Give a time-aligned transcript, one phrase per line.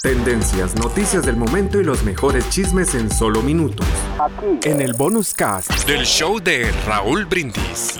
[0.00, 3.86] Tendencias, noticias del momento y los mejores chismes en solo minutos.
[4.64, 7.98] En el bonus cast del show de Raúl Brindis.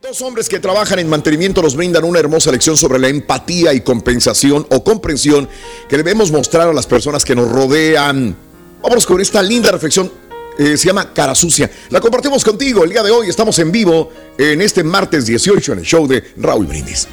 [0.00, 3.82] Dos hombres que trabajan en mantenimiento nos brindan una hermosa lección sobre la empatía y
[3.82, 5.48] compensación o comprensión
[5.88, 8.34] que debemos mostrar a las personas que nos rodean.
[8.82, 10.10] Vamos con esta linda reflexión.
[10.58, 11.70] eh, se llama Cara Sucia.
[11.90, 13.28] La compartimos contigo el día de hoy.
[13.28, 17.06] Estamos en vivo en este martes 18 en el show de Raúl Brindis.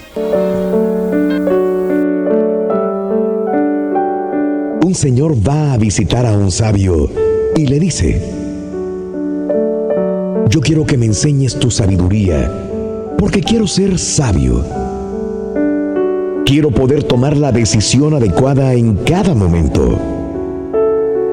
[4.89, 7.11] Un señor va a visitar a un sabio
[7.55, 8.19] y le dice,
[10.49, 12.51] yo quiero que me enseñes tu sabiduría,
[13.19, 14.65] porque quiero ser sabio.
[16.43, 19.95] Quiero poder tomar la decisión adecuada en cada momento.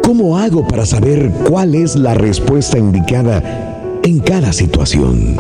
[0.03, 5.39] ¿Cómo hago para saber cuál es la respuesta indicada en cada situación?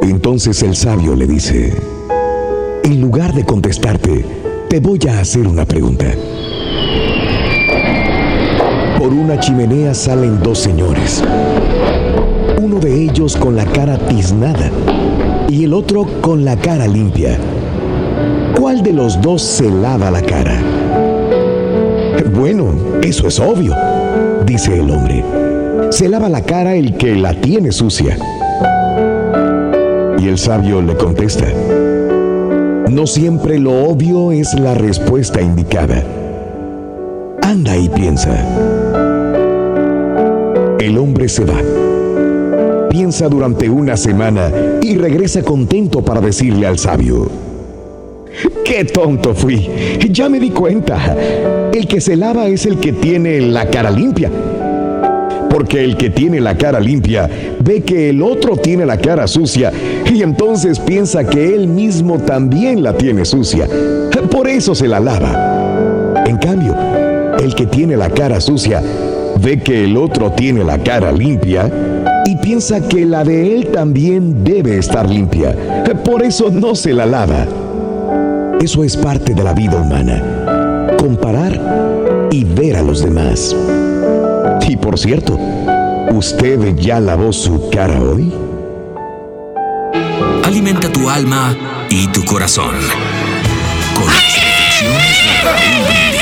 [0.00, 1.74] Entonces el sabio le dice,
[2.82, 4.24] en lugar de contestarte,
[4.70, 6.06] te voy a hacer una pregunta.
[9.02, 11.24] Por una chimenea salen dos señores.
[12.62, 14.70] Uno de ellos con la cara tiznada
[15.48, 17.36] y el otro con la cara limpia.
[18.56, 20.56] ¿Cuál de los dos se lava la cara?
[22.32, 23.74] Bueno, eso es obvio,
[24.46, 25.24] dice el hombre.
[25.90, 28.16] Se lava la cara el que la tiene sucia.
[30.16, 31.46] Y el sabio le contesta,
[32.88, 36.04] no siempre lo obvio es la respuesta indicada.
[37.42, 38.81] Anda y piensa.
[40.82, 41.60] El hombre se va.
[42.90, 44.50] Piensa durante una semana
[44.82, 47.30] y regresa contento para decirle al sabio,
[48.64, 49.70] ¡Qué tonto fui!
[50.10, 51.16] Ya me di cuenta.
[51.72, 54.28] El que se lava es el que tiene la cara limpia.
[55.48, 59.72] Porque el que tiene la cara limpia ve que el otro tiene la cara sucia
[60.12, 63.68] y entonces piensa que él mismo también la tiene sucia.
[64.32, 66.24] Por eso se la lava.
[66.26, 66.74] En cambio,
[67.38, 68.82] el que tiene la cara sucia
[69.40, 71.70] ve que el otro tiene la cara limpia
[72.24, 75.56] y piensa que la de él también debe estar limpia.
[76.04, 77.46] Por eso no se la lava.
[78.60, 80.22] Eso es parte de la vida humana.
[80.98, 83.54] Comparar y ver a los demás.
[84.68, 85.38] Y por cierto,
[86.12, 88.32] ¿usted ya lavó su cara hoy?
[90.44, 91.54] Alimenta tu alma
[91.90, 92.74] y tu corazón.
[93.94, 96.21] Con las reflexiones de Raúl Brindis.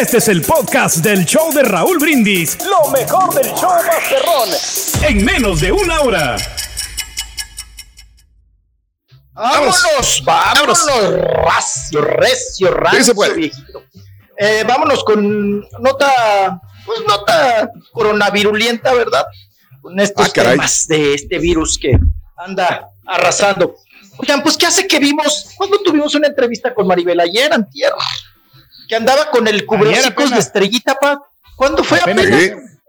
[0.00, 2.56] Este es el podcast del show de Raúl Brindis.
[2.64, 4.48] Lo mejor del show Masterrón.
[5.02, 6.36] En menos de una hora.
[9.34, 10.86] Vámonos, vámonos,
[11.44, 13.34] racio, recio, se racio, puede.
[13.34, 13.84] viejito.
[14.36, 19.26] Eh, vámonos con nota, pues nota coronavirulienta, ¿verdad?
[19.80, 21.98] Con estos Ah, temas de este virus que
[22.36, 23.76] anda arrasando.
[24.16, 25.50] Oigan, pues, ¿qué hace que vimos?
[25.56, 27.20] cuando tuvimos una entrevista con Maribel?
[27.20, 27.92] Ayer, antier,
[28.88, 31.22] que andaba con el cubrecicos de estrellita, pa.
[31.56, 31.98] ¿Cuándo fue?
[32.00, 32.26] Apenas,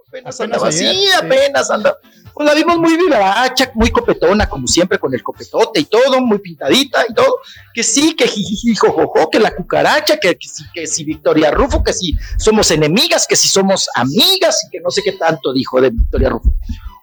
[0.08, 1.98] apenas, andaba así, apenas andaba.
[2.34, 6.40] Pues la vimos muy vivaracha, muy copetona, como siempre, con el copetote y todo, muy
[6.40, 7.40] pintadita y todo.
[7.74, 11.84] Que sí, que jiji, jojojo, que la cucaracha, que, que, si, que si Victoria Rufo,
[11.84, 15.82] que si somos enemigas, que si somos amigas y que no sé qué tanto dijo
[15.82, 16.54] de Victoria Rufo.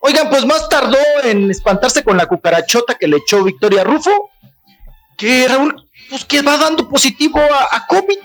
[0.01, 4.31] Oigan, pues más tardó en espantarse con la cucarachota que le echó Victoria Rufo,
[5.19, 8.19] que Raúl, pues que va dando positivo a, a COVID.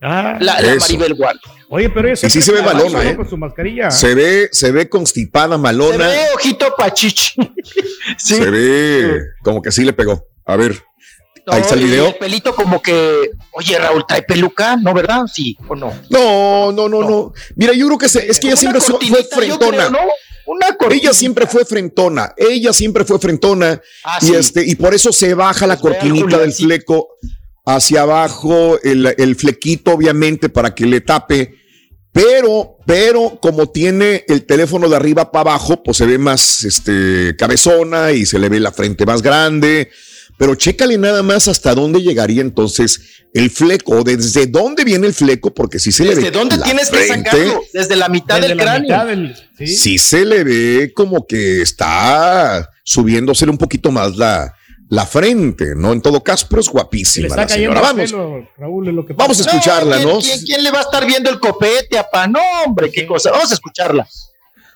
[0.00, 1.40] Ah, la, la Maribel Guardia.
[1.68, 3.16] Oye, pero y sí se ve malona, ¿eh?
[3.16, 3.90] Con su mascarilla.
[3.90, 6.08] Se ve, se ve constipada, malona.
[6.08, 7.32] Se ve ojito pachichi.
[8.16, 8.36] sí.
[8.36, 10.26] Se ve como que sí le pegó.
[10.46, 10.82] A ver,
[11.46, 12.08] no, ahí está el video.
[12.08, 14.76] El pelito como que, oye, Raúl, ¿trae peluca?
[14.76, 15.22] ¿No, verdad?
[15.32, 15.92] Sí o no.
[16.10, 17.32] No, no, no, no.
[17.56, 19.88] Mira, yo creo que se, es que ella siempre fue frentona.
[19.88, 19.98] Creo, ¿no?
[20.46, 24.34] Una ella siempre fue frentona, ella siempre fue frentona ah, y sí.
[24.34, 27.16] este y por eso se baja la pues cortinita del fleco
[27.64, 31.54] hacia abajo, el, el, flequito obviamente para que le tape,
[32.12, 37.34] pero, pero como tiene el teléfono de arriba para abajo, pues se ve más este,
[37.36, 39.90] cabezona y se le ve la frente más grande.
[40.36, 43.00] Pero chécale nada más hasta dónde llegaría entonces
[43.32, 46.16] el fleco, desde dónde viene el fleco, porque si se le ve.
[46.16, 47.62] ¿Desde dónde tienes frente, que sacarlo?
[47.72, 48.82] Desde la mitad Desde del la cráneo.
[48.82, 49.66] mitad del- ¿sí?
[49.76, 54.52] Sí se le ve como que está subiéndosele un poquito más la,
[54.94, 55.92] la frente, ¿no?
[55.92, 57.80] En todo caso, pero es Le guapísima está la señora.
[57.80, 60.18] Vamos, pelo, Raúl, es lo que vamos a escucharla, ¿quién, ¿no?
[60.20, 62.26] quién- quién le va a estar viendo el copete, apa?
[62.28, 63.30] No, hombre, qué cosa.
[63.32, 64.06] Vamos a escucharla.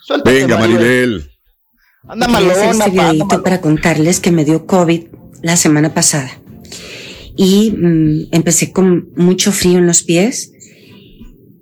[0.01, 1.31] Suéltate, Venga, Maribel.
[2.09, 5.07] Anda malona, este pa, anda videito para contarles que me dio COVID
[5.43, 6.31] la semana pasada.
[7.37, 10.51] Y mm, empecé con mucho frío en los pies.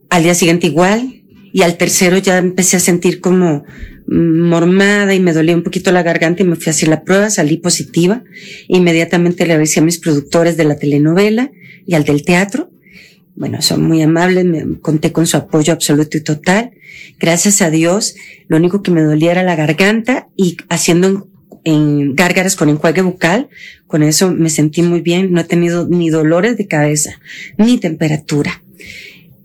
[0.09, 1.16] Al día siguiente igual.
[1.57, 3.65] Y al tercero ya empecé a sentir como
[4.09, 7.03] mm, mormada y me dolía un poquito la garganta y me fui a hacer la
[7.03, 8.23] prueba, salí positiva.
[8.69, 11.51] Inmediatamente le avisé a mis productores de la telenovela
[11.87, 12.71] y al del teatro.
[13.37, 16.73] Bueno, son muy amables, me conté con su apoyo absoluto y total.
[17.19, 18.17] Gracias a Dios,
[18.49, 21.27] lo único que me dolía era la garganta y haciendo
[21.65, 23.49] en, gárgaras con enjuague bucal,
[23.87, 27.19] con eso me sentí muy bien, no he tenido ni dolores de cabeza,
[27.57, 28.63] ni temperatura.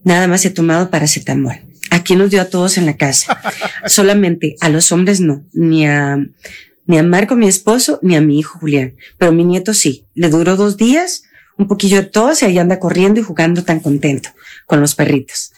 [0.03, 1.70] Nada más he tomado paracetamol.
[1.91, 3.39] Aquí nos dio a todos en la casa.
[3.85, 6.17] Solamente a los hombres no, ni a,
[6.85, 8.95] ni a Marco, mi esposo, ni a mi hijo Julián.
[9.17, 10.05] Pero mi nieto sí.
[10.15, 11.23] Le duró dos días,
[11.57, 14.29] un poquillo de tos y ahí anda corriendo y jugando tan contento
[14.65, 15.51] con los perritos.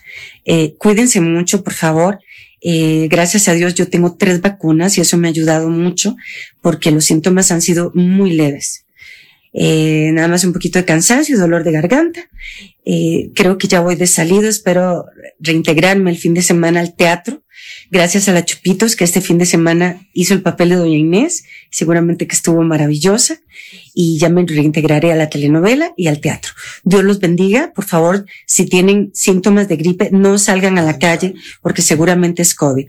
[0.44, 2.20] Eh, cuídense mucho, por favor.
[2.62, 6.16] Eh, gracias a Dios yo tengo tres vacunas y eso me ha ayudado mucho
[6.62, 8.83] porque los síntomas han sido muy leves.
[9.54, 12.22] Eh, nada más un poquito de cansancio y dolor de garganta.
[12.86, 15.06] Eh, creo que ya voy de salida, espero
[15.40, 17.44] reintegrarme el fin de semana al teatro.
[17.92, 21.46] Gracias a la Chupitos, que este fin de semana hizo el papel de Doña Inés,
[21.70, 23.40] seguramente que estuvo maravillosa,
[23.94, 26.54] y ya me reintegraré a la telenovela y al teatro.
[26.84, 31.36] Dios los bendiga, por favor, si tienen síntomas de gripe, no salgan a la calle,
[31.62, 32.88] porque seguramente es COVID.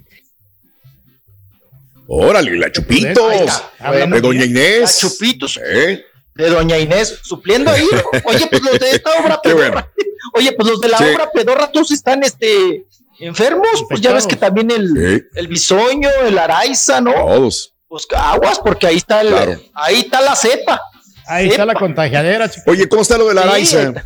[2.07, 3.63] Órale, la Chupitos.
[4.11, 4.81] De Doña Inés.
[5.03, 5.61] La Chupitos.
[5.63, 6.03] ¿Eh?
[6.35, 7.87] De Doña Inés, supliendo ahí.
[8.25, 9.91] Oye, pues los de esta obra Qué pedorra.
[10.35, 11.05] Oye, pues los de la Sí.
[11.15, 12.85] obra pedorra, todos están este
[13.21, 13.85] enfermos.
[13.89, 15.27] Pues ya ves que también el, Sí.
[15.35, 17.13] el bisoño, el araiza, ¿no?
[17.13, 17.75] Todos.
[17.89, 19.61] Pues aguas, porque ahí está el, Claro.
[19.75, 20.81] ahí está la cepa.
[21.27, 22.71] Ahí está la contagiadera, chico.
[22.71, 23.49] Oye, ¿cómo está lo de la Sí.
[23.49, 24.05] Araiza?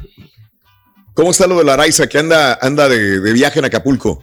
[1.14, 4.23] ¿Cómo está lo de la Araiza que anda, anda de, de viaje en Acapulco?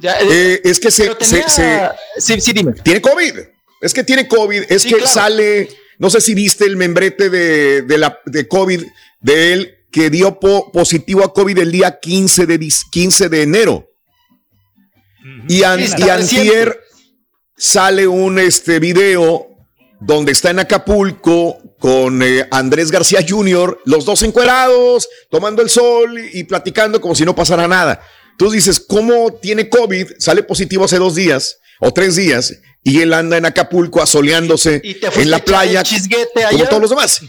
[0.00, 2.72] Ya, Eh, es que se, tenía- se- se- Sí, sí, dime.
[2.72, 3.34] tiene COVID.
[3.80, 4.64] Es que tiene COVID.
[4.68, 5.10] Es Sí, que claro.
[5.12, 5.68] sale,
[6.00, 8.82] no sé si viste el membrete de, de la, de COVID
[9.20, 13.42] de él que dio po- positivo a COVID el día 15 de, dis- 15 de
[13.42, 13.86] enero.
[15.48, 16.80] Y, an- y antier
[17.56, 19.46] sale un este, video
[20.00, 26.18] donde está en Acapulco con eh, Andrés García Jr., los dos encuerados, tomando el sol
[26.32, 28.00] y platicando como si no pasara nada.
[28.38, 30.12] Tú dices, ¿cómo tiene COVID?
[30.18, 34.94] Sale positivo hace dos días o tres días y él anda en Acapulco asoleándose Y
[34.94, 35.82] te fuiste en la playa
[36.50, 37.20] como todos los demás.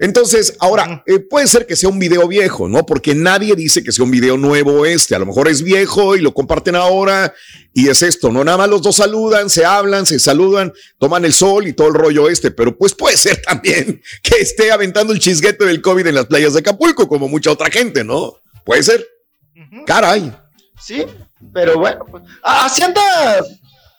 [0.00, 2.86] Entonces, ahora, eh, puede ser que sea un video viejo, ¿no?
[2.86, 5.16] Porque nadie dice que sea un video nuevo este.
[5.16, 7.34] A lo mejor es viejo y lo comparten ahora
[7.74, 8.44] y es esto, ¿no?
[8.44, 11.94] Nada más los dos saludan, se hablan, se saludan, toman el sol y todo el
[11.94, 12.52] rollo este.
[12.52, 16.52] Pero pues puede ser también que esté aventando el chisguete del COVID en las playas
[16.52, 18.34] de Acapulco, como mucha otra gente, ¿no?
[18.64, 19.04] Puede ser.
[19.84, 20.32] Caray.
[20.80, 21.04] Sí,
[21.52, 23.02] pero bueno, pues, así anda.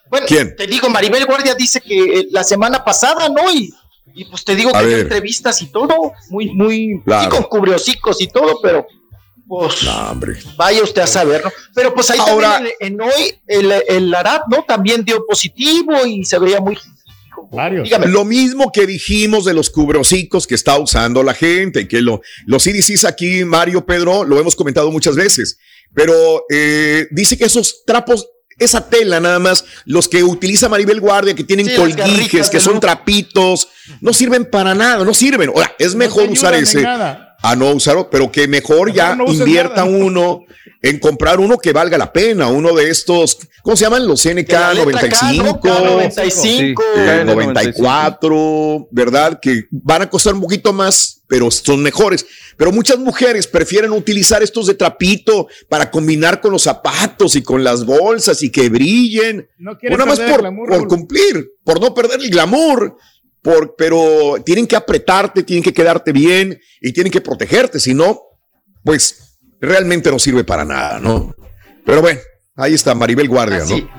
[0.10, 0.56] Bueno, ¿Quién?
[0.56, 3.52] te digo, Maribel Guardia dice que eh, la semana pasada, ¿no?
[3.54, 3.74] Y,
[4.16, 5.06] y pues te digo A que dio ver.
[5.06, 7.28] entrevistas y todo, muy, muy, Claro.
[7.28, 8.86] y con cubreocicos y todo, pero
[9.48, 9.76] pues
[10.58, 11.52] vaya usted a saber, ¿no?
[11.74, 14.64] Pero pues ahí Ahora- también en, en hoy el, el Arad, ¿no?
[14.68, 16.78] También dio positivo y se veía muy
[17.52, 17.90] Varios.
[18.08, 22.64] Lo mismo que dijimos de los cubrocicos que está usando la gente, que lo, los
[22.64, 25.58] CDCs aquí, Mario Pedro, lo hemos comentado muchas veces,
[25.96, 28.28] pero eh, dice que esos trapos,
[28.60, 32.80] esa tela nada más, los que utiliza Maribel Guardia, que tienen Sí, colguijes, que son
[32.80, 33.70] trapitos,
[34.02, 35.50] no sirven para nada, no sirven.
[35.50, 37.29] Ahora, es mejor te usar ese nada.
[37.42, 39.98] A no usarlo, pero que mejor ya no invierta nada.
[39.98, 40.42] uno
[40.82, 44.08] en comprar uno que valga la pena, uno de estos, ¿cómo se llaman?
[44.08, 45.60] Los De la letra K, ¿no?
[45.62, 45.62] 95.
[45.62, 46.84] K95.
[46.96, 49.40] Eh, 94, ¿verdad?
[49.42, 52.26] Que van a costar un poquito más, pero son mejores.
[52.56, 57.64] Pero muchas mujeres prefieren utilizar estos de trapito para combinar con los zapatos y con
[57.64, 59.50] las bolsas y que brillen.
[59.58, 60.88] No quieren Una más por, glamour, por Raúl.
[60.88, 62.98] cumplir, por no perder el glamour.
[63.42, 68.20] Por, pero tienen que apretarte, tienen que quedarte bien y tienen que protegerte, si no,
[68.84, 71.34] pues realmente no sirve para nada, ¿no?
[71.86, 72.20] Pero bueno,
[72.56, 73.90] ahí está Maribel Guardia, Así, ¿no?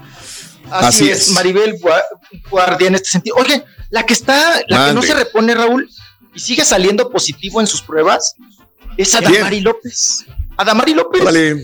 [0.71, 1.31] así, Así es, es.
[1.35, 2.03] Maribel Gua-
[2.51, 3.37] Guardia en este sentido.
[3.37, 5.89] Oye, la que está, la que no se repone, Raúl,
[6.35, 8.35] y sigue saliendo positivo en sus pruebas,
[8.99, 10.25] es Adamari López.
[10.59, 11.23] Adamari López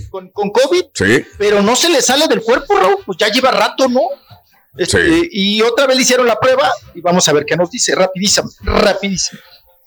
[0.08, 1.24] con, con COVID, Sí.
[1.36, 4.00] pero no se le sale del cuerpo, Raúl, pues ya lleva rato, ¿no?
[4.78, 7.94] Este, Y otra vez le hicieron la prueba y vamos a ver qué nos dice,
[7.94, 9.40] rapidísimo, rapidísimo.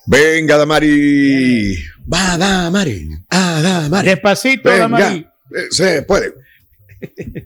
[0.06, 1.76] Venga, Damari.
[2.12, 3.10] Va, Damari.
[3.30, 4.08] Ah, Damari.
[4.08, 4.82] Despacito, Venga.
[4.88, 5.28] Damari.
[5.56, 6.34] Eh, Se puede.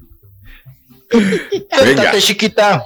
[1.09, 2.83] Cuéntate, chiquita.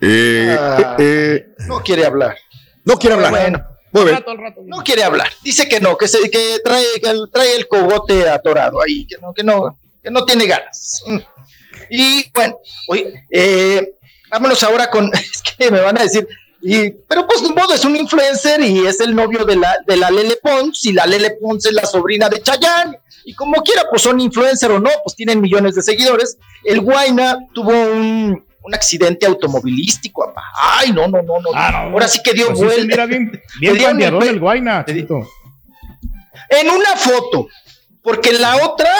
[0.00, 0.96] Eh, Ah.
[0.98, 2.36] eh, No quiere hablar.
[2.84, 3.30] no quiero hablar.
[3.30, 4.24] Bueno, Muy bien.
[4.66, 5.28] no quiere hablar.
[5.44, 9.16] Dice que no, que, se, que trae, que el- trae el cogote atorado ahí, que
[9.18, 11.02] no, que no, que no tiene ganas.
[11.94, 12.56] Y bueno,
[12.88, 13.94] oye, eh,
[14.30, 16.26] vámonos ahora con, es que me van a decir,
[16.62, 19.98] y, pero pues ni modo, es un influencer y es el novio de la, de
[19.98, 23.82] la Lele Pons, y la Lele Pons es la sobrina de Chayanne, y como quiera,
[23.90, 26.38] pues son influencer o no, pues tienen millones de seguidores.
[26.64, 30.32] El Guaina tuvo un, un accidente automovilístico.
[30.56, 31.50] Ay, no, no, no, no.
[31.54, 32.84] Ahora sí que dio Pues sí vuelta.
[32.86, 33.30] mira bien,
[33.60, 35.28] bien el chiquito.
[36.48, 37.48] En una foto,
[38.02, 38.90] porque la otra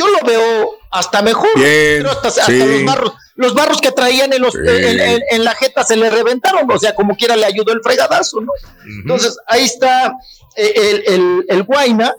[0.00, 1.48] yo lo veo hasta mejor.
[1.54, 2.58] Bien, Pero hasta, hasta sí.
[2.58, 4.58] los barros, los barros que traían en, los, Sí.
[4.64, 7.80] en, en- en la jeta se le reventaron, o sea, como quiera le ayudó el
[7.82, 8.52] fregadazo, ¿no?
[9.02, 10.14] Entonces, ahí está
[10.56, 12.14] eh, el, el, el Guaina,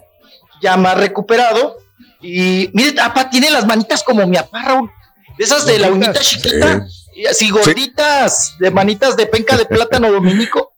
[0.61, 1.77] ya más recuperado.
[2.21, 4.89] Y mire, apa, tiene las manitas como mi apá, Raúl.
[5.38, 6.85] De esas de la uñita chiquita,
[7.15, 10.73] y así gorditas, de manitas de penca de plátano dominico.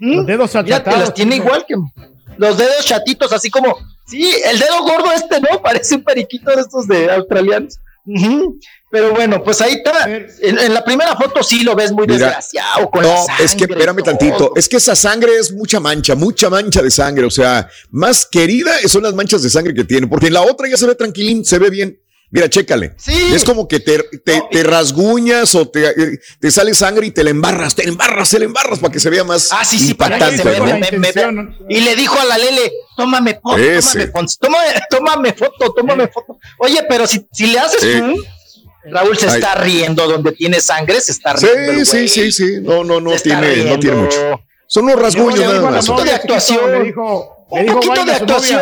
[0.00, 1.00] Los dedos Mira, te achatados.
[1.00, 1.74] las tiene igual que
[2.36, 5.60] los dedos chatitos, así como, sí, el dedo gordo este, ¿no?
[5.62, 7.78] Parece un periquito de estos de australianos.
[8.90, 10.08] Pero bueno, pues ahí está.
[10.08, 13.52] En, en la primera foto sí lo ves muy Mira, desgraciado con la no, es
[13.54, 14.04] que sangre espérame todo.
[14.04, 14.52] tantito.
[14.54, 17.24] Es que esa sangre es mucha mancha, mucha mancha de sangre.
[17.24, 20.68] O sea, más querida son las manchas de sangre que tiene, porque en la otra
[20.68, 21.98] ya se ve tranquilín, se ve bien.
[22.34, 22.94] Mira, chécale.
[23.32, 27.22] Es como que te, te, te rasguñas o te, eh, te sale sangre y te
[27.22, 29.78] la embarras, te la embarras, te la embarras para que se vea más Ah, sí,
[29.78, 30.64] sí, para que impactante, se ¿no?
[30.64, 34.08] vea, me- me- me- Y le dijo a la Lele, tómame foto, tómame,
[34.40, 36.36] tómame, tómame foto, tómame foto.
[36.58, 37.98] Oye, pero si, si le haces Eh.
[38.00, 38.16] zoom,
[38.90, 39.34] Raúl se Ay.
[39.36, 41.84] está riendo donde tiene sangre, se está riendo.
[41.84, 42.56] Sí, sí, sí, sí.
[42.60, 44.40] No, no, no tiene, no tiene mucho.
[44.66, 45.88] Son unos rasguños nada más.
[45.88, 46.72] Un poquito de actuación.
[46.72, 48.60] Le dijo, le Un poquito de actuación.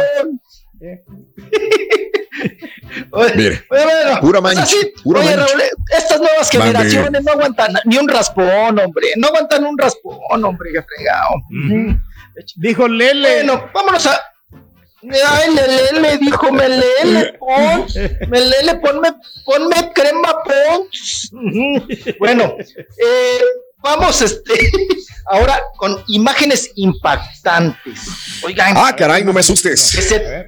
[3.10, 5.46] Oye, Mire, bueno, bueno, pura mancha, así, pura oye, mancha.
[5.46, 5.62] Raúl,
[5.96, 9.08] estas nuevas generaciones no aguantan ni un raspón, hombre.
[9.16, 11.34] No aguantan un raspón, hombre, qué fregado.
[12.56, 13.44] Dijo Lele.
[13.44, 14.20] Bueno, vámonos a.
[15.28, 17.86] Ay, Lele, dijo, me lele, pon,
[18.28, 19.12] me lele, ponme,
[19.44, 21.30] ponme crema, pons.
[22.20, 23.40] Bueno, eh,
[23.82, 24.52] vamos, este,
[25.26, 28.00] ahora con imágenes impactantes.
[28.44, 28.74] Oigan.
[28.76, 29.92] Ah, caray, no me asustes.
[29.98, 30.46] ese-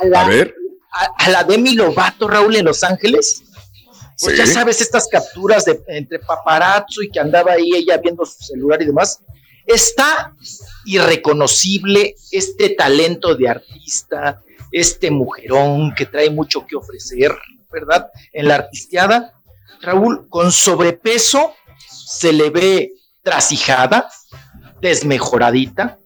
[0.00, 0.54] a la, A ver.
[0.92, 3.42] a, a la Demi Lovato, Raúl, en Los Ángeles.
[4.20, 4.38] Pues Sí.
[4.38, 8.80] ya sabes, estas capturas de entre paparazzo y que andaba ahí ella viendo su celular
[8.80, 9.20] y demás.
[9.66, 10.34] Está
[10.84, 17.32] irreconocible este talento de artista, este mujerón que trae mucho que ofrecer,
[17.72, 18.08] ¿verdad?
[18.32, 19.32] En la artisteada.
[19.80, 21.54] Raúl, con sobrepeso,
[21.88, 24.08] se le ve trasijada,
[24.80, 25.98] desmejoradita,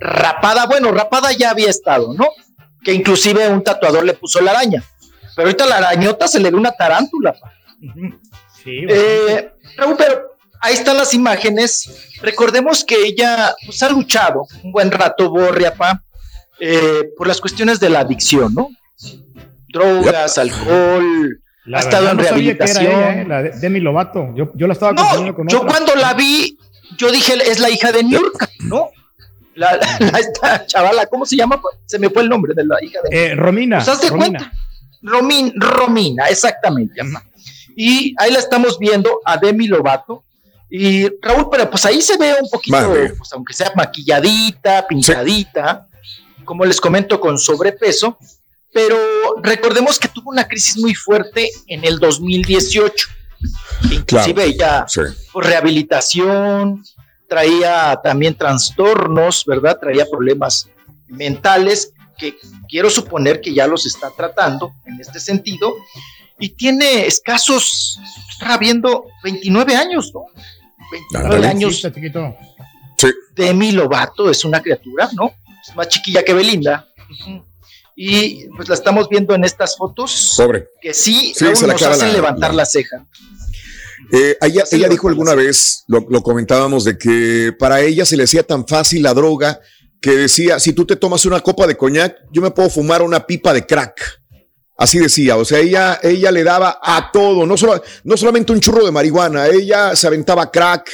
[0.00, 0.66] rapada.
[0.66, 2.28] Bueno, rapada ya había estado, ¿no?
[2.84, 4.82] Que inclusive un tatuador le puso la araña.
[5.34, 7.32] Pero ahorita la arañota se le ve una tarántula.
[7.32, 7.52] pa.
[8.64, 11.90] Eh, Raúl, pero ahí están las imágenes.
[12.22, 16.02] Recordemos que ella pues, ha luchado un buen rato, Borria, pa,
[16.60, 18.68] eh, por las cuestiones de la adicción, ¿no?
[19.68, 22.86] Drogas, alcohol, La ha estado en no rehabilitación.
[22.86, 24.28] ella, eh, la de Demi Lovato.
[24.34, 25.70] Yo, yo la estaba No, con yo otra.
[25.70, 26.58] cuando la vi,
[26.98, 28.90] yo dije, es la hija de Niurka, ¿no?
[29.54, 31.60] La, la- la- esta chavala, ¿cómo se llama?
[31.60, 33.76] Pues, Se me fue el nombre de la hija de Eh, Romina.
[33.78, 34.38] Pues haz de Romina.
[34.38, 34.52] cuenta.
[35.02, 37.00] Romin, Romina, exactamente.
[37.76, 40.24] Y ahí la estamos viendo a Demi Lovato.
[40.70, 42.78] Y Raúl, pero pues ahí se ve un poquito,
[43.18, 45.86] pues, aunque sea maquilladita, pintadita,
[46.44, 48.16] como les comento, con sobrepeso.
[48.72, 48.96] Pero
[49.42, 53.08] recordemos que tuvo una crisis muy fuerte en el 2018.
[53.90, 55.00] Inclusive ella Sí.
[55.32, 56.82] por rehabilitación,
[57.32, 59.78] traía también trastornos, ¿verdad?
[59.80, 60.68] Traía problemas
[61.08, 62.36] mentales que
[62.68, 65.72] quiero suponer que ya los está tratando en este sentido.
[66.38, 67.98] Y tiene escasos,
[68.30, 70.24] estaba viendo 29 años, ¿no?
[70.90, 71.46] 29 Ándale.
[71.48, 71.82] años.
[72.98, 73.08] Sí.
[73.34, 75.32] Demi Lovato es una criatura, ¿no?
[75.66, 76.86] Es más chiquilla que Belinda.
[77.96, 80.68] Y pues la estamos viendo en estas fotos Pobre.
[80.80, 83.06] que sí, Sí, se le nos hacen la- levantar la- la ceja.
[84.10, 88.24] Eh, ella, ella dijo alguna vez, lo, lo comentábamos, de que para ella se le
[88.24, 89.60] hacía tan fácil la droga
[90.00, 93.24] que decía, si tú te tomas una copa de coñac, yo me puedo fumar una
[93.24, 94.20] pipa de crack.
[94.76, 98.58] Así decía, o sea, ella, ella le daba a todo, no, solo, no solamente un
[98.58, 100.90] churro de marihuana, ella se aventaba crack,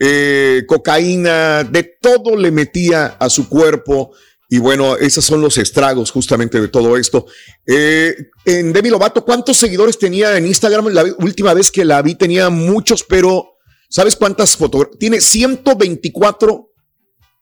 [0.00, 4.12] eh, cocaína, de todo le metía a su cuerpo.
[4.52, 7.24] Y bueno, esos son los estragos justamente de todo esto.
[7.64, 10.88] Eh, en Demi Lovato, ¿cuántos seguidores tenía en Instagram?
[10.88, 14.98] La última vez que la vi tenía muchos, pero ¿sabes cuántas fotografías?
[14.98, 16.68] Tiene 124,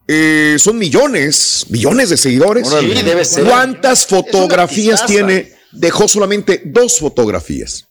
[0.06, 2.68] eh, son millones, millones de seguidores.
[2.68, 3.44] Sí, debe ser.
[3.44, 5.54] ¿Cuántas fotografías tiene?
[5.72, 7.88] Dejó solamente dos fotografías.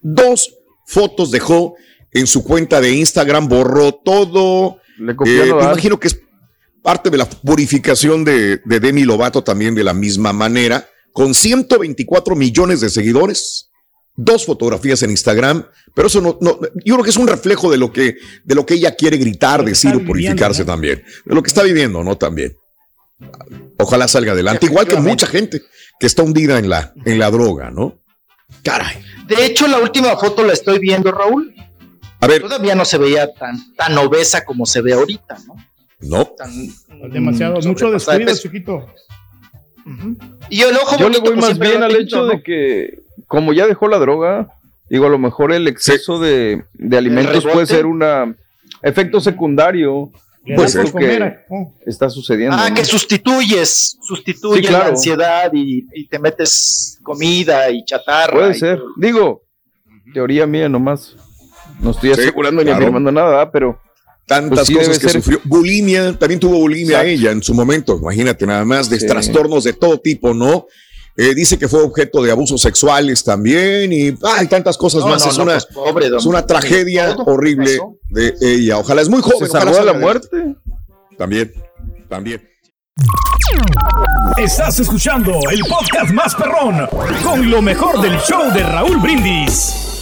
[0.00, 0.48] Dos
[0.86, 1.74] fotos dejó
[2.12, 4.78] en su cuenta de Instagram, borró todo.
[4.96, 6.20] Le copió Eh, imagino que es
[6.82, 12.34] parte de la purificación de, de Demi Lovato también de la misma manera, con 124
[12.36, 13.70] millones de seguidores,
[14.16, 17.78] dos fotografías en Instagram, pero eso no, no- yo creo que es un reflejo de
[17.78, 20.66] lo que, de lo que ella quiere gritar, decir o viviendo, purificarse ¿no?
[20.66, 22.16] también, de lo que está viviendo, ¿no?
[22.16, 22.56] También.
[23.78, 25.62] Ojalá salga adelante, igual que mucha gente
[25.98, 27.98] que está hundida en la, en la droga, ¿no?
[28.62, 29.02] Caray.
[29.26, 31.54] De hecho, la última foto la estoy viendo, Raúl.
[32.20, 35.54] A ver, Todavía no se veía tan, tan obesa como se ve ahorita, ¿no?
[36.02, 36.24] No.
[36.26, 36.50] Tan,
[37.10, 38.86] Demasiado, mm, mucho de descuido, chiquito.
[40.48, 42.26] Y el ojo Yo le voy más bien al hecho ¿no?
[42.26, 44.48] de que, como ya dejó la droga,
[44.88, 48.02] digo, a lo mejor el exceso de, de alimentos puede ser un
[48.82, 50.10] efecto secundario.
[50.56, 51.70] Pues es que oh.
[51.84, 52.56] está sucediendo.
[52.58, 52.74] Ah, ¿no?
[52.74, 54.84] que sustituyes, sustituyes Sí, claro.
[54.84, 58.32] la ansiedad y, y te metes comida y chatarra.
[58.32, 58.78] Puede y ser.
[58.78, 58.88] todo.
[58.96, 59.42] Digo,
[60.14, 61.14] teoría mía nomás.
[61.80, 62.78] No estoy Sí, asegurando ni claro.
[62.78, 63.78] afirmando nada, pero
[64.30, 65.20] tantas Pues sí, cosas que ser.
[65.22, 65.40] sufrió.
[65.44, 67.10] Bulimia, también tuvo bulimia Exacto.
[67.10, 69.06] ella en su momento, imagínate, nada más de Sí.
[69.06, 70.66] trastornos de todo tipo, ¿no?
[71.16, 75.24] Eh, dice que fue objeto de abusos sexuales también y hay tantas cosas No, más.
[75.24, 77.96] no, es, no, una, pues, pobre, es una tragedia horrible pasó.
[78.08, 78.78] de ella.
[78.78, 79.38] Ojalá es muy joven.
[79.40, 80.28] se ojalá salvó de la muerte.
[81.18, 81.52] También,
[82.08, 82.40] también.
[84.38, 86.86] Estás escuchando el podcast más perrón
[87.22, 89.99] con lo mejor del show de Raúl Brindis.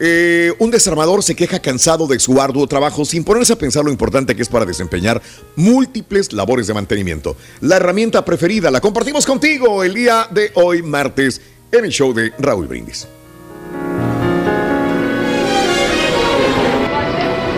[0.00, 3.90] Eh, un desarmador se queja cansado de su arduo trabajo sin ponerse a pensar lo
[3.90, 5.22] importante que es para desempeñar
[5.56, 7.36] múltiples labores de mantenimiento.
[7.60, 12.32] La herramienta preferida la compartimos contigo el día de hoy, martes, en el show de
[12.38, 13.06] Raúl Brindis.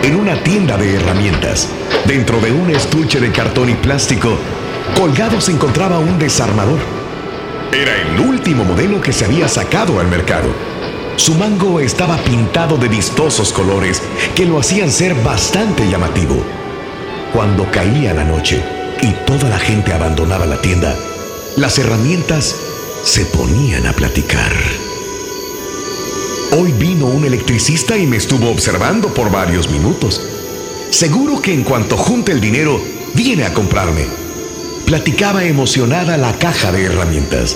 [0.03, 1.67] En una tienda de herramientas,
[2.05, 4.37] dentro de un estuche de cartón y plástico,
[4.95, 6.79] colgado se encontraba un desarmador.
[7.73, 10.74] Era el último modelo que se había sacado al mercado.
[11.17, 14.01] Su mango estaba pintado de vistosos colores
[14.35, 16.43] que lo hacían ser bastante llamativo.
[17.31, 18.61] Cuando caía la noche
[19.01, 20.95] y toda la gente abandonaba la tienda,
[21.55, 22.55] las herramientas
[23.03, 24.51] se ponían a platicar.
[26.57, 30.21] Hoy vino un electricista y me estuvo observando por varios minutos.
[30.89, 32.81] Seguro que en cuanto junte el dinero,
[33.13, 34.05] viene a comprarme.
[34.85, 37.55] Platicaba emocionada la caja de herramientas.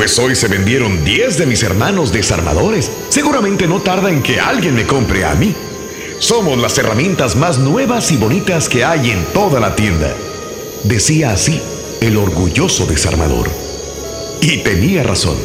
[0.00, 2.90] Pues hoy se vendieron 10 de mis hermanos desarmadores.
[3.10, 5.54] Seguramente no tarda en que alguien me compre a mí.
[6.18, 10.10] Somos las herramientas más nuevas y bonitas que hay en toda la tienda.
[10.84, 11.60] Decía así
[12.00, 13.50] el orgulloso desarmador.
[14.40, 15.36] Y tenía razón.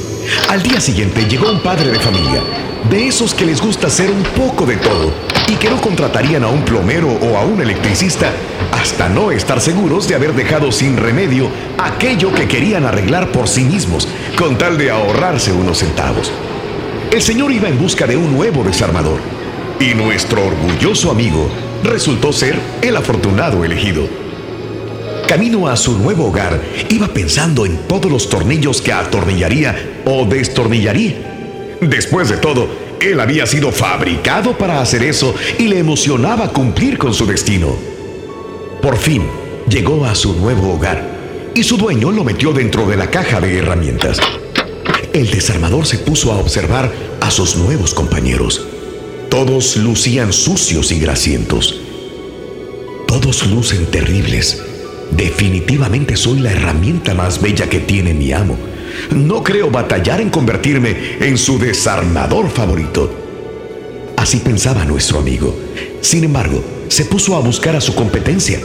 [0.48, 2.41] Al día siguiente llegó un padre de familia,
[2.89, 5.13] de esos que les gusta hacer un poco de todo
[5.48, 8.32] y que no contratarían a un plomero o a un electricista
[8.72, 13.63] hasta no estar seguros de haber dejado sin remedio aquello que querían arreglar por sí
[13.63, 16.32] mismos, con tal de ahorrarse unos centavos.
[17.12, 19.19] El señor iba en busca de un nuevo desarmador
[19.80, 21.50] y nuestro orgulloso amigo
[21.84, 24.08] resultó ser el afortunado elegido.
[25.28, 31.78] Camino a su nuevo hogar, iba pensando en todos los tornillos que atornillaría o destornillaría.
[31.82, 32.67] Después de todo,
[33.00, 37.76] él había sido fabricado para hacer eso y le emocionaba cumplir con su destino.
[38.82, 39.24] Por fin,
[39.69, 41.14] llegó a su nuevo hogar
[41.56, 44.20] y su dueño lo metió dentro de la caja de herramientas.
[45.13, 46.91] el desarmador se puso a observar
[47.22, 48.68] a sus nuevos compañeros.
[49.30, 51.80] Todos lucían sucios y grasientos.
[53.08, 54.62] Todos lucen terribles.
[55.12, 58.58] Definitivamente soy la herramienta más bella que tiene mi amo.
[59.12, 63.10] No creo batallar en convertirme en su desarmador favorito.
[64.18, 65.58] Así pensaba nuestro amigo.
[66.02, 68.60] Sin embargo, se puso a buscar a su competencia.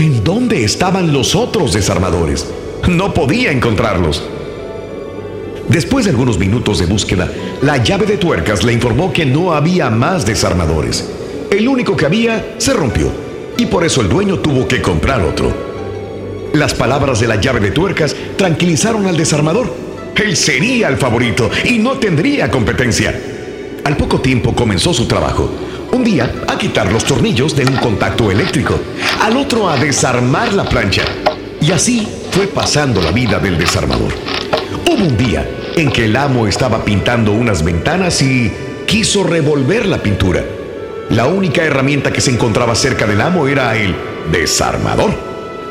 [0.00, 2.46] ¿En dónde estaban los otros desarmadores?
[2.88, 4.24] No podía encontrarlos.
[5.68, 9.90] Después de algunos minutos de búsqueda, la llave de tuercas le informó que no había
[9.90, 11.06] más desarmadores.
[11.50, 13.12] El único que había se rompió
[13.58, 15.54] y por eso el dueño tuvo que comprar otro.
[16.54, 19.70] Las palabras de la llave de tuercas tranquilizaron al desarmador.
[20.16, 23.20] Él sería el favorito y no tendría competencia.
[23.84, 25.50] Al poco tiempo comenzó su trabajo.
[25.92, 28.78] Un día a quitar los tornillos de un contacto eléctrico,
[29.20, 31.02] al otro a desarmar la plancha.
[31.60, 34.12] Y así fue pasando la vida del desarmador.
[34.86, 38.52] Hubo un día en que el amo estaba pintando unas ventanas y
[38.86, 40.44] quiso revolver la pintura.
[41.10, 43.94] La única herramienta que se encontraba cerca del amo era el
[44.30, 45.10] desarmador.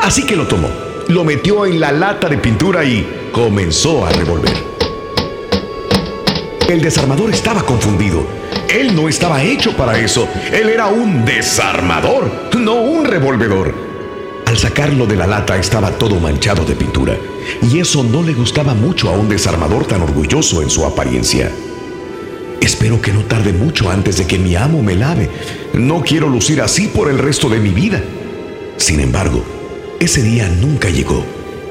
[0.02, 0.70] Así que lo tomó,
[1.08, 4.58] lo metió en la lata de pintura y comenzó a revolver.
[6.68, 8.39] El desarmador estaba confundido.
[8.70, 10.28] Él no estaba hecho para eso.
[10.54, 13.74] Él era un desarmador, no un revolvedor.
[14.46, 17.18] Al sacarlo de la lata estaba todo manchado de pintura,
[17.62, 21.52] y eso no le gustaba mucho a un desarmador tan orgulloso en su apariencia.
[22.62, 25.30] Espero que no tarde mucho antes de que mi amo me lave.
[25.74, 28.04] No quiero lucir así por el resto de mi vida.
[28.78, 29.44] Sin embargo,
[30.00, 31.26] ese día nunca llegó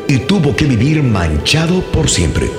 [0.08, 2.50] y tuvo que vivir manchado por siempre.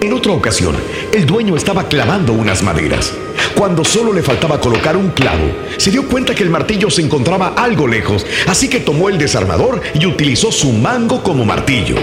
[0.00, 0.76] En otra ocasión,
[1.12, 3.12] el dueño estaba clavando unas maderas.
[3.56, 5.44] Cuando solo le faltaba colocar un clavo,
[5.76, 9.82] se dio cuenta que el martillo se encontraba algo lejos, así que tomó el desarmador
[9.94, 11.96] y utilizó su mango como martillo.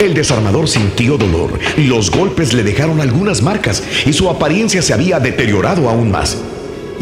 [0.00, 5.18] El desarmador sintió dolor, los golpes le dejaron algunas marcas y su apariencia se había
[5.18, 6.38] deteriorado aún más.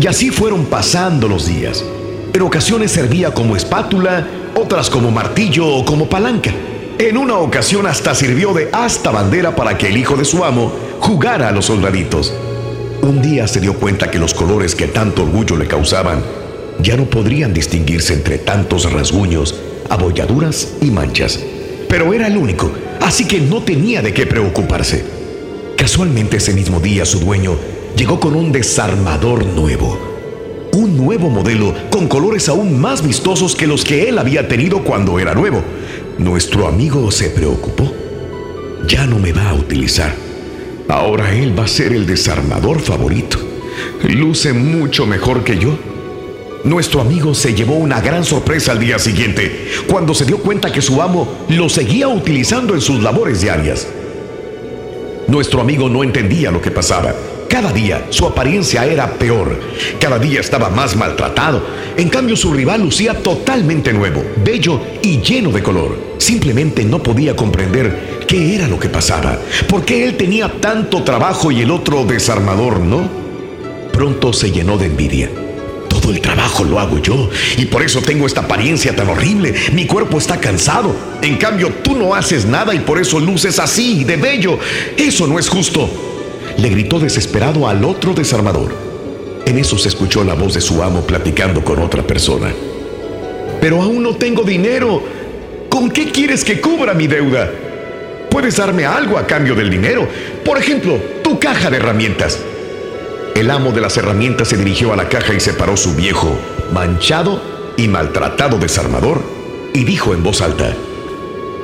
[0.01, 1.85] Y así fueron pasando los días.
[2.33, 6.51] En ocasiones servía como espátula, otras como martillo o como palanca.
[6.99, 10.73] En una ocasión hasta sirvió de asta bandera para que el hijo de su amo
[11.01, 12.33] jugara a los soldaditos.
[13.03, 16.23] Un día se dio cuenta que los colores que tanto orgullo le causaban
[16.81, 21.41] ya no podrían distinguirse entre tantos rasguños, abolladuras y manchas.
[21.89, 25.05] Pero era el único, así que no tenía de qué preocuparse.
[25.77, 27.57] Casualmente ese mismo día su dueño
[27.97, 29.99] llegó con un desarmador nuevo.
[30.73, 35.19] Un nuevo modelo con colores aún más vistosos que los que él había tenido cuando
[35.19, 35.63] era nuevo.
[36.19, 37.93] Nuestro amigo se preocupó.
[38.87, 40.15] Ya no me va a utilizar.
[40.89, 43.39] Ahora él va a ser el desarmador favorito.
[44.05, 45.77] Luce mucho mejor que yo.
[46.63, 50.81] Nuestro amigo se llevó una gran sorpresa al día siguiente, cuando se dio cuenta que
[50.81, 53.89] su amo lo seguía utilizando en sus labores diarias.
[55.27, 57.13] Nuestro amigo no entendía lo que pasaba.
[57.55, 59.61] Cada día su apariencia era peor.
[60.01, 61.65] Cada día estaba más maltratado.
[61.97, 66.17] En cambio su rival lucía totalmente nuevo, bello y lleno de color.
[66.19, 69.39] Simplemente no podía comprender qué era lo que pasaba.
[69.69, 73.09] ¿Por qué él tenía tanto trabajo y el otro desarmador no?
[73.93, 75.31] Pronto se llenó de envidia.
[75.89, 79.55] Todo el trabajo lo hago yo y por eso tengo esta apariencia tan horrible.
[79.73, 80.93] Mi cuerpo está cansado.
[81.23, 84.59] En cambio, tú no haces nada y por eso luces así, de bello.
[84.97, 86.14] Eso no es justo.
[86.59, 88.75] Le gritó desesperado al otro desarmador.
[89.47, 92.53] En eso se escuchó la voz de su amo platicando con otra persona.
[93.61, 95.03] Pero aún no tengo dinero.
[95.69, 97.51] ¿Con qué quieres que cubra mi deuda?
[98.31, 100.09] Puedes darme algo a cambio del dinero.
[100.45, 102.39] Por ejemplo, tu caja de herramientas.
[103.35, 106.39] El amo de las herramientas se dirigió a la caja y separó su viejo,
[106.73, 107.41] manchado
[107.77, 109.23] y maltratado desarmador
[109.75, 110.73] y dijo en voz alta,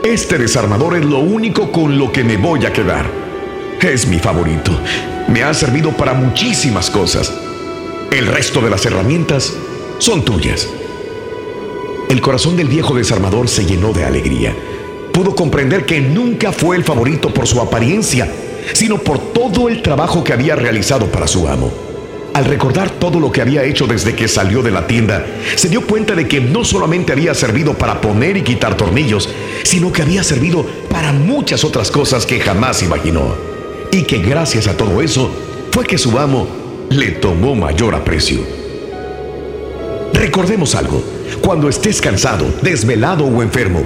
[0.02, 3.29] Este desarmador es lo único con lo que me voy a quedar.
[3.82, 4.78] Es mi favorito.
[5.28, 7.32] Me ha servido para muchísimas cosas.
[8.10, 9.54] El resto de las herramientas
[9.98, 10.68] son tuyas.
[12.10, 14.54] El corazón del viejo desarmador se llenó de alegría.
[15.12, 18.30] Pudo comprender que nunca fue el favorito por su apariencia,
[18.74, 21.72] sino por todo el trabajo que había realizado para su amo.
[22.34, 25.24] Al recordar todo lo que había hecho desde que salió de la tienda,
[25.56, 29.30] se dio cuenta de que no solamente había servido para poner y quitar tornillos,
[29.62, 33.59] sino que había servido para muchas otras cosas que jamás imaginó.
[33.92, 35.30] Y que gracias a todo eso
[35.72, 36.46] fue que su amo
[36.90, 38.40] le tomó mayor aprecio.
[40.12, 41.02] Recordemos algo,
[41.40, 43.84] cuando estés cansado, desvelado o enfermo,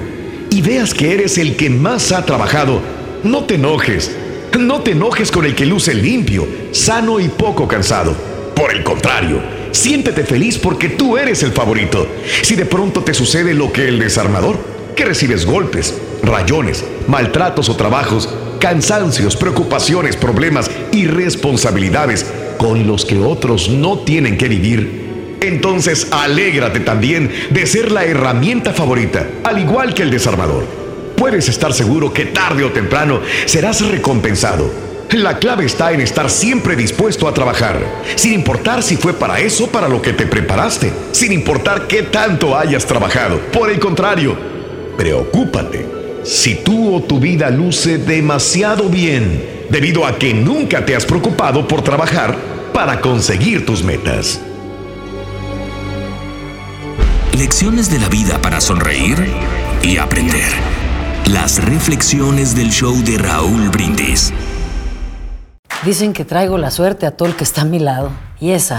[0.50, 2.80] y veas que eres el que más ha trabajado,
[3.22, 4.14] no te enojes.
[4.58, 8.14] No te enojes con el que luce limpio, sano y poco cansado.
[8.54, 9.40] Por el contrario,
[9.72, 12.06] siéntete feliz porque tú eres el favorito.
[12.42, 14.56] Si de pronto te sucede lo que el desarmador,
[14.94, 18.28] que recibes golpes, rayones, maltratos o trabajos
[18.64, 22.24] cansancios, preocupaciones, problemas y responsabilidades
[22.56, 28.72] con los que otros no tienen que vivir, entonces alégrate también de ser la herramienta
[28.72, 30.64] favorita, al igual que el desarmador.
[31.14, 34.70] Puedes estar seguro que tarde o temprano serás recompensado.
[35.10, 37.78] La clave está en estar siempre dispuesto a trabajar,
[38.14, 42.56] sin importar si fue para eso para lo que te preparaste, sin importar qué tanto
[42.56, 43.38] hayas trabajado.
[43.52, 44.34] Por el contrario,
[44.96, 45.93] preocúpate
[46.24, 51.68] si tú o tu vida luce demasiado bien debido a que nunca te has preocupado
[51.68, 52.36] por trabajar
[52.72, 54.40] para conseguir tus metas.
[57.36, 59.16] Lecciones de la vida para sonreír
[59.82, 60.50] y aprender.
[61.26, 64.32] Las reflexiones del show de Raúl Brindis.
[65.84, 68.10] Dicen que traigo la suerte a todo el que está a mi lado.
[68.40, 68.78] Y esa